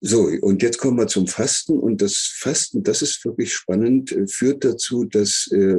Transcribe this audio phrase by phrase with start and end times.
[0.00, 1.78] So, und jetzt kommen wir zum Fasten.
[1.78, 5.78] Und das Fasten, das ist wirklich spannend, äh, führt dazu, dass, äh,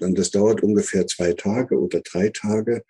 [0.00, 2.82] das dauert ungefähr zwei Tage oder drei Tage,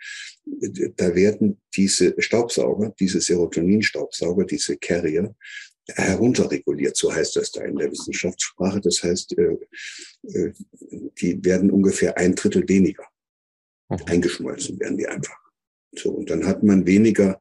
[0.97, 5.35] da werden diese Staubsauger, diese Serotonin-Staubsauger, diese Carrier,
[5.95, 8.81] herunterreguliert, so heißt das da in der Wissenschaftssprache.
[8.81, 10.53] Das heißt, äh,
[11.21, 13.05] die werden ungefähr ein Drittel weniger.
[13.89, 15.48] Eingeschmolzen werden die einfach.
[15.97, 17.41] So, und dann hat man weniger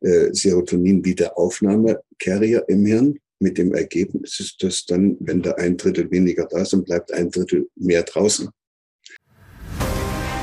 [0.00, 3.18] äh, Serotonin-Wiederaufnahme-Carrier im Hirn.
[3.40, 7.12] Mit dem Ergebnis ist das dann, wenn da ein Drittel weniger da ist, dann bleibt
[7.12, 8.48] ein Drittel mehr draußen.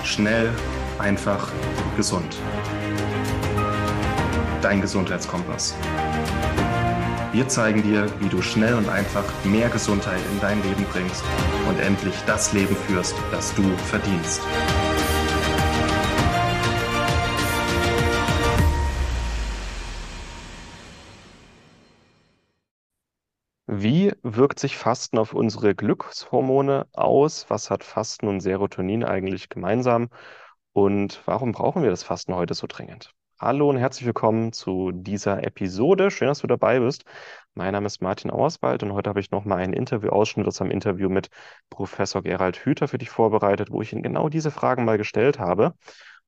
[0.03, 0.49] Schnell,
[0.97, 1.51] einfach,
[1.95, 2.35] gesund.
[4.61, 5.75] Dein Gesundheitskompass.
[7.33, 11.23] Wir zeigen dir, wie du schnell und einfach mehr Gesundheit in dein Leben bringst
[11.69, 14.41] und endlich das Leben führst, das du verdienst.
[23.79, 27.47] Wie wirkt sich Fasten auf unsere Glückshormone aus?
[27.49, 30.09] Was hat Fasten und Serotonin eigentlich gemeinsam?
[30.73, 33.11] Und warum brauchen wir das Fasten heute so dringend?
[33.39, 36.09] Hallo und herzlich willkommen zu dieser Episode.
[36.09, 37.03] Schön, dass du dabei bist.
[37.53, 41.07] Mein Name ist Martin Auerswald und heute habe ich nochmal einen Interviewausschnitt aus einem Interview
[41.07, 41.29] mit
[41.69, 45.75] Professor Gerald Hüther für dich vorbereitet, wo ich ihn genau diese Fragen mal gestellt habe.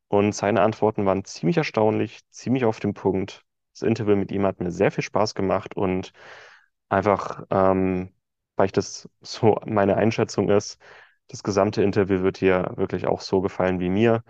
[0.08, 3.42] Und seine Antworten waren ziemlich erstaunlich, ziemlich auf den Punkt.
[3.74, 6.14] Das Interview mit ihm hat mir sehr viel Spaß gemacht und
[6.90, 8.14] Einfach, ähm,
[8.56, 10.80] weil ich das so meine Einschätzung ist,
[11.28, 14.24] das gesamte Interview wird dir wirklich auch so gefallen wie mir.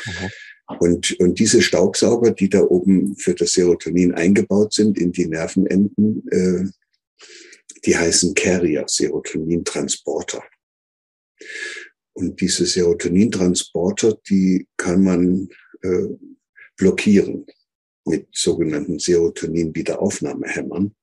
[0.06, 0.30] Mhm.
[0.78, 6.28] Und, und diese Staubsauger, die da oben für das Serotonin eingebaut sind in die Nervenenden,
[6.30, 6.70] äh,
[7.84, 10.42] die heißen Carrier, Serotonintransporter.
[12.12, 15.48] Und diese Serotonintransporter, die kann man
[15.82, 16.08] äh,
[16.76, 17.46] blockieren
[18.04, 20.94] mit sogenannten Serotonin-Wiederaufnahmehämmern.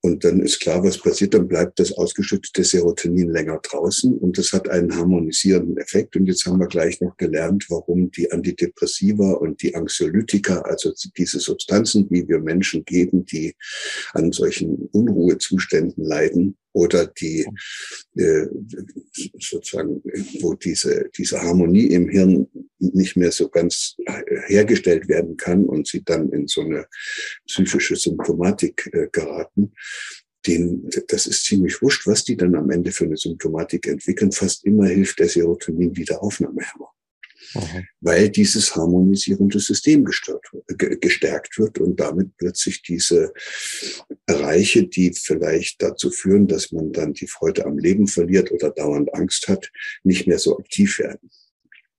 [0.00, 4.52] Und dann ist klar, was passiert, dann bleibt das ausgeschüttete Serotonin länger draußen und das
[4.52, 6.16] hat einen harmonisierenden Effekt.
[6.16, 11.40] Und jetzt haben wir gleich noch gelernt, warum die Antidepressiva und die Anxiolytika, also diese
[11.40, 13.54] Substanzen, die wir Menschen geben, die
[14.12, 17.46] an solchen Unruhezuständen leiden, oder die
[18.16, 18.46] äh,
[19.38, 20.02] sozusagen,
[20.40, 22.46] wo diese, diese Harmonie im Hirn
[22.78, 23.96] nicht mehr so ganz
[24.46, 26.86] hergestellt werden kann und sie dann in so eine
[27.46, 29.72] psychische Symptomatik äh, geraten.
[30.46, 34.30] Den, das ist ziemlich wurscht, was die dann am Ende für eine Symptomatik entwickeln.
[34.30, 36.87] Fast immer hilft der Serotonin-Wiederaufnahmehemmer
[37.54, 37.86] mhm.
[38.00, 40.44] weil dieses harmonisierende System gestört,
[40.76, 43.32] gestärkt wird und damit plötzlich diese
[44.26, 49.14] Bereiche, die vielleicht dazu führen, dass man dann die Freude am Leben verliert oder dauernd
[49.14, 49.70] Angst hat,
[50.04, 51.30] nicht mehr so aktiv werden.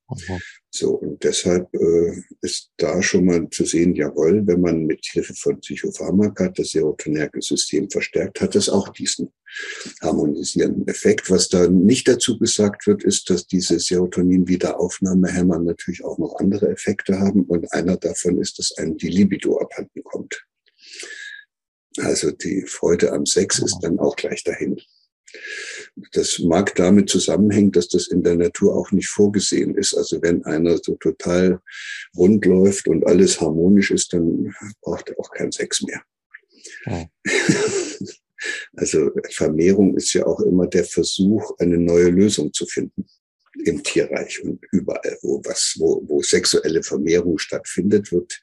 [0.09, 0.39] Mhm.
[0.71, 5.33] So, und deshalb äh, ist da schon mal zu sehen, jawohl, wenn man mit Hilfe
[5.33, 9.33] von Psychopharmaka das Serotonergensystem verstärkt, hat es auch diesen
[10.01, 11.31] harmonisierenden Effekt.
[11.31, 17.19] Was da nicht dazu gesagt wird, ist, dass diese Serotonin-Wiederaufnahmehämmer natürlich auch noch andere Effekte
[17.19, 17.43] haben.
[17.43, 20.45] Und einer davon ist, dass einem die Libido abhanden kommt.
[21.97, 24.79] Also die Freude am Sex ist dann auch gleich dahin.
[26.13, 29.95] Das mag damit zusammenhängen, dass das in der Natur auch nicht vorgesehen ist.
[29.95, 31.59] Also wenn einer so total
[32.15, 36.01] rund läuft und alles harmonisch ist, dann braucht er auch keinen Sex mehr.
[36.85, 37.05] Ja.
[38.77, 43.05] Also Vermehrung ist ja auch immer der Versuch, eine neue Lösung zu finden
[43.65, 48.39] im Tierreich und überall, wo was, wo, wo sexuelle Vermehrung stattfindet, wird,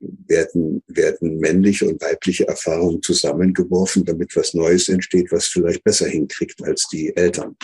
[0.00, 6.62] werden, werden männliche und weibliche Erfahrungen zusammengeworfen, damit was Neues entsteht, was vielleicht besser hinkriegt
[6.62, 7.56] als die Eltern.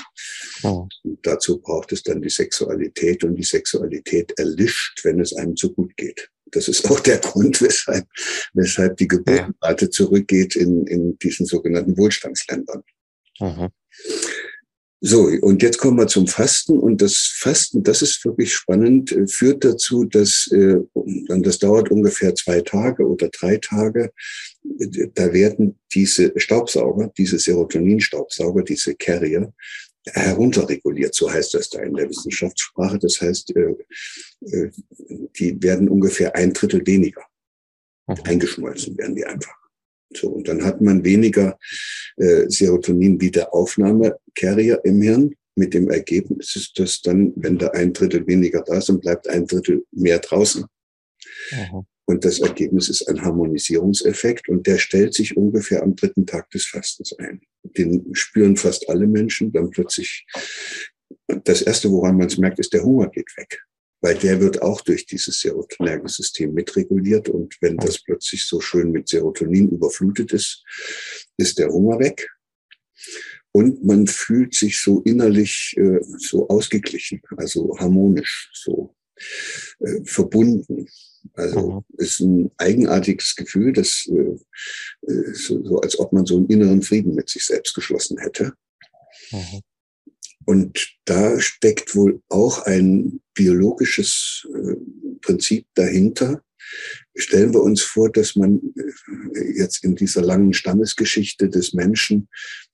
[0.62, 0.88] Oh.
[1.22, 5.96] dazu braucht es dann die Sexualität und die Sexualität erlischt, wenn es einem zu gut
[5.96, 6.30] geht.
[6.46, 8.06] Das ist auch der Grund, weshalb,
[8.54, 12.82] weshalb die Geburtenrate zurückgeht in, in diesen sogenannten Wohlstandsländern.
[13.40, 13.68] Mhm.
[15.08, 16.80] So, und jetzt kommen wir zum Fasten.
[16.80, 20.78] Und das Fasten, das ist wirklich spannend, äh, führt dazu, dass, äh,
[21.28, 24.10] dann das dauert ungefähr zwei Tage oder drei Tage,
[25.14, 29.52] da werden diese Staubsauger, diese Serotonin-Staubsauger, diese Carrier,
[30.06, 32.98] herunterreguliert, so heißt das da in der Wissenschaftssprache.
[32.98, 34.70] Das heißt, äh,
[35.38, 37.22] die werden ungefähr ein Drittel weniger.
[38.24, 39.65] Eingeschmolzen werden die einfach.
[40.14, 41.58] So, und dann hat man weniger
[42.16, 45.34] äh, Serotonin-Wiederaufnahme-Carrier im Hirn.
[45.56, 49.46] Mit dem Ergebnis ist das dann, wenn da ein Drittel weniger da sind, bleibt ein
[49.46, 50.64] Drittel mehr draußen.
[51.52, 51.86] Aha.
[52.08, 56.66] Und das Ergebnis ist ein Harmonisierungseffekt und der stellt sich ungefähr am dritten Tag des
[56.66, 57.40] Fastens ein.
[57.64, 59.52] Den spüren fast alle Menschen.
[59.52, 60.24] Dann plötzlich,
[61.26, 63.60] das erste, woran man es merkt, ist, der Hunger geht weg
[64.00, 67.28] weil der wird auch durch dieses Serotonergensystem mitreguliert.
[67.28, 70.64] Und wenn das plötzlich so schön mit Serotonin überflutet ist,
[71.36, 72.28] ist der Hunger weg.
[73.52, 78.94] Und man fühlt sich so innerlich äh, so ausgeglichen, also harmonisch, so
[79.80, 80.86] äh, verbunden.
[81.32, 81.96] Also mhm.
[81.96, 86.82] ist ein eigenartiges Gefühl, das äh, äh, so, so als ob man so einen inneren
[86.82, 88.52] Frieden mit sich selbst geschlossen hätte.
[89.30, 89.62] Mhm.
[90.46, 94.76] Und da steckt wohl auch ein biologisches äh,
[95.20, 96.42] Prinzip dahinter.
[97.16, 98.60] Stellen wir uns vor, dass man
[99.34, 102.28] äh, jetzt in dieser langen Stammesgeschichte des Menschen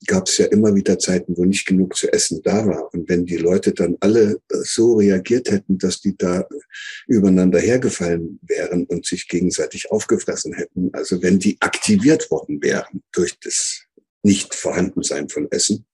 [0.06, 2.92] gab es ja immer wieder Zeiten, wo nicht genug zu essen da war.
[2.92, 6.46] Und wenn die Leute dann alle äh, so reagiert hätten, dass die da
[7.06, 13.38] übereinander hergefallen wären und sich gegenseitig aufgefressen hätten, also wenn die aktiviert worden wären durch
[13.40, 13.84] das
[14.22, 15.86] Nicht-Vorhandensein von Essen,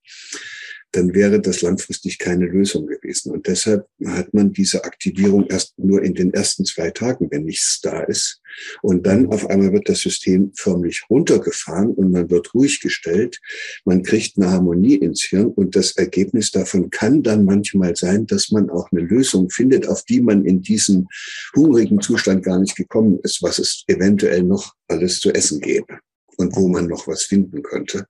[0.99, 3.31] dann wäre das langfristig keine Lösung gewesen.
[3.31, 7.81] Und deshalb hat man diese Aktivierung erst nur in den ersten zwei Tagen, wenn nichts
[7.81, 8.41] da ist.
[8.83, 13.39] Und dann auf einmal wird das System förmlich runtergefahren und man wird ruhig gestellt.
[13.85, 18.51] Man kriegt eine Harmonie ins Hirn und das Ergebnis davon kann dann manchmal sein, dass
[18.51, 21.07] man auch eine Lösung findet, auf die man in diesem
[21.55, 26.01] hungrigen Zustand gar nicht gekommen ist, was es eventuell noch alles zu essen gäbe
[26.39, 28.07] und wo man noch was finden könnte,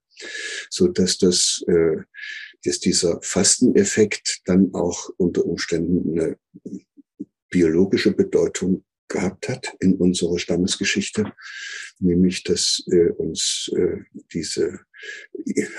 [0.69, 1.97] so dass das äh,
[2.65, 6.37] dass dieser Fasteneffekt dann auch unter Umständen eine
[7.49, 11.33] biologische Bedeutung gehabt hat in unserer Stammesgeschichte,
[11.99, 13.97] nämlich dass äh, uns äh,
[14.31, 14.79] diese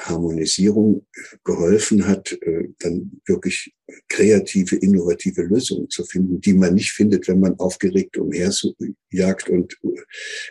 [0.00, 1.06] Harmonisierung
[1.44, 3.72] geholfen hat, äh, dann wirklich
[4.08, 9.78] kreative, innovative Lösungen zu finden, die man nicht findet, wenn man aufgeregt umherjagt und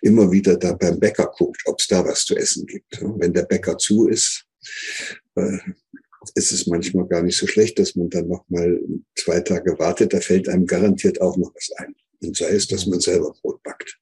[0.02, 3.02] immer wieder da beim Bäcker guckt, ob es da was zu essen gibt.
[3.02, 4.46] Wenn der Bäcker zu ist,
[5.36, 5.58] äh,
[6.36, 8.80] ist es manchmal gar nicht so schlecht, dass man dann noch mal
[9.16, 10.14] zwei Tage wartet.
[10.14, 11.96] Da fällt einem garantiert auch noch was ein.
[12.22, 13.98] Und sei es, dass man selber Brot backt.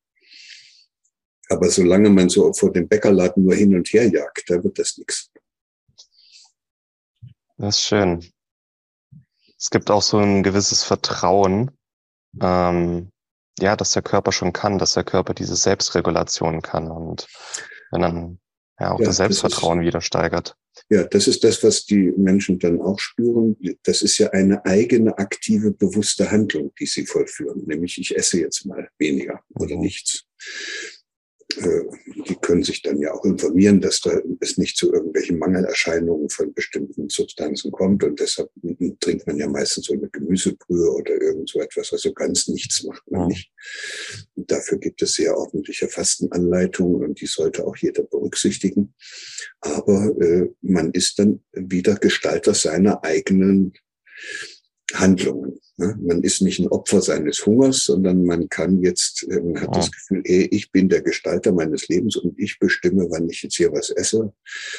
[1.50, 4.98] Aber solange man so vor dem Bäckerladen nur hin und her jagt, da wird das
[4.98, 5.32] nichts.
[7.58, 8.26] Das ist schön.
[9.58, 11.72] Es gibt auch so ein gewisses Vertrauen,
[12.42, 13.12] ähm,
[13.60, 17.28] ja, dass der Körper schon kann, dass der Körper diese Selbstregulation kann und
[17.92, 18.40] wenn dann
[18.80, 20.56] ja auch ja, das Selbstvertrauen ist, wieder steigert.
[20.89, 23.58] Ja, das ist das, was die Menschen dann auch spüren.
[23.84, 27.63] Das ist ja eine eigene, aktive, bewusste Handlung, die sie vollführen.
[27.65, 29.82] Nämlich, ich esse jetzt mal weniger oder mhm.
[29.82, 30.25] nichts.
[31.58, 31.82] Äh,
[32.27, 36.53] die können sich dann ja auch informieren, dass da es nicht zu irgendwelchen Mangelerscheinungen von
[36.53, 38.03] bestimmten Substanzen kommt.
[38.06, 38.50] Und deshalb
[39.01, 41.91] trinkt man ja meistens so eine Gemüsebrühe oder irgend so etwas.
[41.91, 43.51] Also ganz nichts macht man nicht.
[44.68, 48.94] Dafür gibt es sehr ordentliche Fastenanleitungen und die sollte auch jeder berücksichtigen.
[49.62, 53.74] Aber äh, man ist dann wieder Gestalter seiner eigenen
[54.94, 55.60] Handlungen.
[55.77, 55.98] Ne?
[56.01, 59.82] Man ist nicht ein Opfer seines Hungers, sondern man kann jetzt, äh, man hat ja.
[59.82, 63.56] das Gefühl, ey, ich bin der Gestalter meines Lebens und ich bestimme, wann ich jetzt
[63.56, 64.34] hier was esse.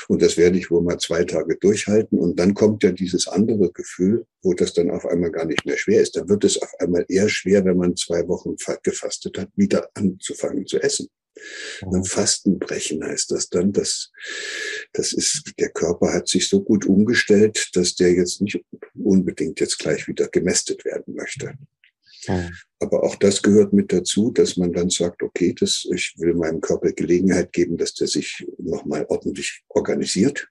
[0.08, 2.18] Und das werde ich wohl mal zwei Tage durchhalten.
[2.18, 5.76] Und dann kommt ja dieses andere Gefühl, wo das dann auf einmal gar nicht mehr
[5.76, 6.16] schwer ist.
[6.16, 10.66] Dann wird es auf einmal eher schwer, wenn man zwei Wochen gefastet hat, wieder anzufangen
[10.66, 11.08] zu essen.
[11.83, 12.04] Mhm.
[12.04, 14.11] Fastenbrechen heißt das dann, dass
[14.92, 18.61] das ist, der Körper hat sich so gut umgestellt, dass der jetzt nicht
[18.95, 21.54] unbedingt jetzt gleich wieder gemästet werden möchte.
[22.26, 22.50] Mhm.
[22.80, 26.61] Aber auch das gehört mit dazu, dass man dann sagt, okay, das, ich will meinem
[26.61, 30.49] Körper Gelegenheit geben, dass der sich nochmal ordentlich organisiert.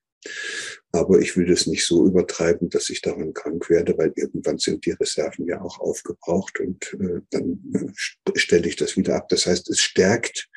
[0.92, 4.86] Aber ich will das nicht so übertreiben, dass ich daran krank werde, weil irgendwann sind
[4.86, 9.28] die Reserven ja auch aufgebraucht und äh, dann äh, stelle ich das wieder ab.
[9.30, 10.50] Das heißt, es stärkt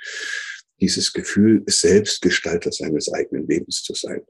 [0.80, 4.22] dieses Gefühl, Selbstgestalter seines eigenen Lebens zu sein.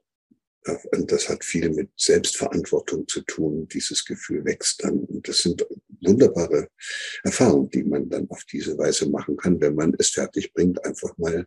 [0.93, 3.67] Und das hat viel mit Selbstverantwortung zu tun.
[3.69, 5.01] Dieses Gefühl wächst dann.
[5.05, 5.67] Und das sind
[6.03, 6.69] wunderbare
[7.23, 11.17] Erfahrungen, die man dann auf diese Weise machen kann, wenn man es fertig bringt, einfach
[11.17, 11.47] mal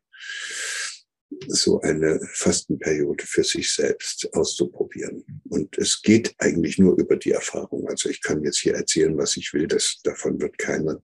[1.47, 5.23] so eine Fastenperiode für sich selbst auszuprobieren.
[5.49, 7.87] Und es geht eigentlich nur über die Erfahrung.
[7.87, 9.67] Also ich kann jetzt hier erzählen, was ich will.
[9.67, 11.01] Das, davon wird keiner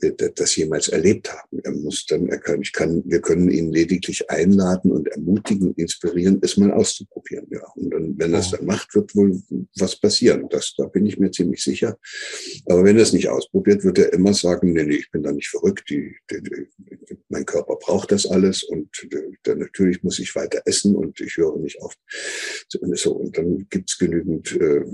[0.00, 1.58] das jemals erlebt haben.
[1.64, 6.38] Er muss dann, er kann, ich kann, wir können ihn lediglich einladen und ermutigen, inspirieren,
[6.42, 7.46] es mal auszuprobieren.
[7.50, 7.66] Ja.
[7.74, 9.42] Und dann, wenn er es dann macht, wird wohl
[9.76, 10.48] was passieren.
[10.50, 11.98] Das, da bin ich mir ziemlich sicher.
[12.66, 15.32] Aber wenn er es nicht ausprobiert, wird er immer sagen, nee, nee, ich bin da
[15.32, 15.90] nicht verrückt.
[15.90, 16.68] Die, die, die,
[17.28, 21.36] mein Körper braucht das alles und äh, dann natürlich muss ich weiter essen und ich
[21.36, 21.94] höre nicht auf.
[22.68, 24.84] So, und dann gibt es genügend äh,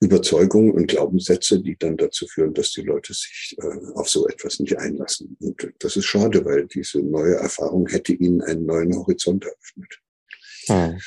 [0.00, 4.60] Überzeugungen und Glaubenssätze, die dann dazu führen, dass die Leute sich äh, auf so etwas
[4.60, 5.36] nicht einlassen.
[5.40, 10.00] Und das ist schade, weil diese neue Erfahrung hätte ihnen einen neuen Horizont eröffnet.
[10.66, 10.98] Hm.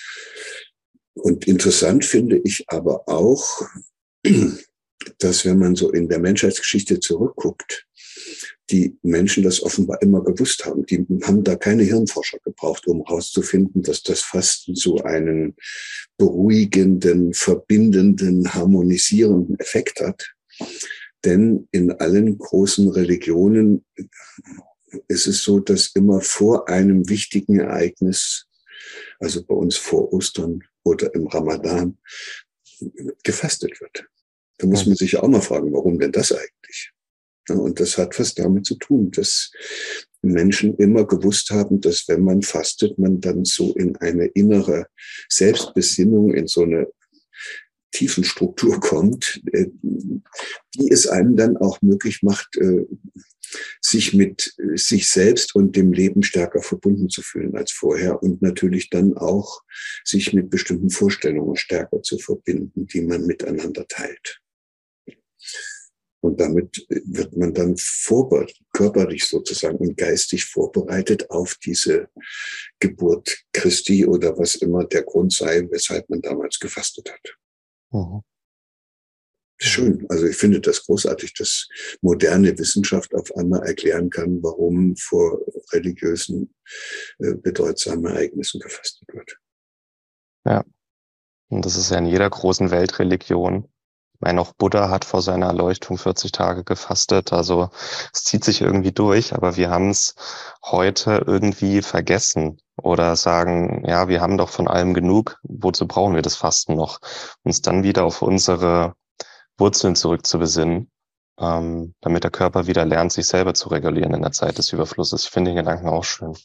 [1.13, 3.61] Und interessant finde ich aber auch,
[5.17, 7.87] dass wenn man so in der Menschheitsgeschichte zurückguckt,
[8.69, 10.85] die Menschen das offenbar immer gewusst haben.
[10.85, 15.55] Die haben da keine Hirnforscher gebraucht, um herauszufinden, dass das Fasten so einen
[16.17, 20.33] beruhigenden, verbindenden, harmonisierenden Effekt hat.
[21.25, 23.85] Denn in allen großen Religionen
[25.07, 28.47] ist es so, dass immer vor einem wichtigen Ereignis,
[29.19, 31.97] also bei uns vor Ostern oder im Ramadan,
[33.23, 34.05] gefastet wird.
[34.57, 36.91] Da muss man sich ja auch mal fragen, warum denn das eigentlich?
[37.57, 39.51] Und das hat was damit zu tun, dass
[40.21, 44.87] Menschen immer gewusst haben, dass wenn man fastet, man dann so in eine innere
[45.29, 46.87] Selbstbesinnung, in so eine
[47.91, 49.67] tiefen Struktur kommt, äh,
[50.75, 52.85] die es einem dann auch möglich macht, äh,
[53.81, 58.91] sich mit sich selbst und dem Leben stärker verbunden zu fühlen als vorher und natürlich
[58.91, 59.63] dann auch
[60.05, 64.39] sich mit bestimmten Vorstellungen stärker zu verbinden, die man miteinander teilt.
[66.21, 72.09] Und damit wird man dann vorbereitet, körperlich sozusagen und geistig vorbereitet auf diese
[72.79, 77.37] Geburt Christi oder was immer der Grund sei, weshalb man damals gefastet hat.
[77.91, 78.21] Mhm.
[79.61, 80.05] Schön.
[80.07, 81.67] Also ich finde das großartig, dass
[82.01, 85.41] moderne Wissenschaft auf einmal erklären kann, warum vor
[85.73, 86.53] religiösen
[87.19, 89.37] äh, bedeutsamen Ereignissen gefastet wird.
[90.45, 90.63] Ja.
[91.49, 93.67] Und das ist ja in jeder großen Weltreligion
[94.19, 97.31] meine, auch Buddha hat vor seiner Erleuchtung 40 Tage gefastet.
[97.33, 97.69] Also
[98.13, 100.15] es zieht sich irgendwie durch, aber wir haben es
[100.63, 105.39] heute irgendwie vergessen oder sagen, ja, wir haben doch von allem genug.
[105.43, 106.99] Wozu brauchen wir das Fasten noch?
[107.43, 108.93] Uns dann wieder auf unsere
[109.57, 110.89] Wurzeln zurückzubesinnen,
[111.39, 115.23] ähm, damit der Körper wieder lernt, sich selber zu regulieren in der Zeit des Überflusses.
[115.25, 116.35] Ich finde den Gedanken auch schön.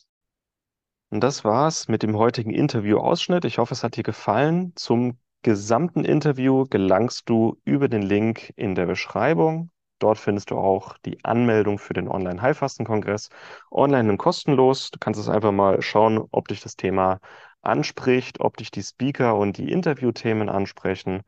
[1.10, 3.44] Und das war's mit dem heutigen Interview-Ausschnitt.
[3.44, 4.72] Ich hoffe, es hat dir gefallen.
[4.74, 9.70] Zum gesamten Interview gelangst du über den Link in der Beschreibung.
[10.00, 13.28] Dort findest du auch die Anmeldung für den Online-Heilfasten-Kongress.
[13.70, 14.90] Online und kostenlos.
[14.90, 17.20] Du kannst es einfach mal schauen, ob dich das Thema
[17.62, 21.22] anspricht, ob dich die Speaker und die Interviewthemen ansprechen.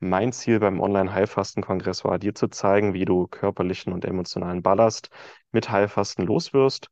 [0.00, 5.08] Mein Ziel beim Online-Heilfasten-Kongress war, dir zu zeigen, wie du körperlichen und emotionalen Ballast
[5.50, 6.90] mit Heilfasten loswirst,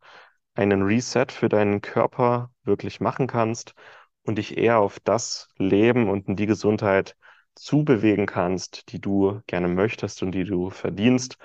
[0.55, 3.75] einen Reset für deinen Körper wirklich machen kannst
[4.25, 7.17] und dich eher auf das Leben und in die Gesundheit
[7.55, 11.37] zubewegen kannst, die du gerne möchtest und die du verdienst.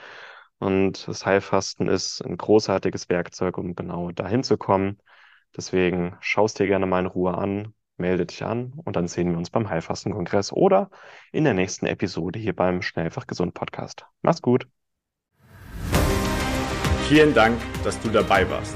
[0.60, 5.00] Und das Heilfasten ist ein großartiges Werkzeug, um genau dahin zu kommen.
[5.56, 9.38] Deswegen schaust dir gerne mal in Ruhe an, melde dich an und dann sehen wir
[9.38, 10.90] uns beim Heilfastenkongress oder
[11.32, 14.06] in der nächsten Episode hier beim Schnellfach Gesund Podcast.
[14.22, 14.68] Mach's gut.
[17.08, 18.76] Vielen Dank, dass du dabei warst.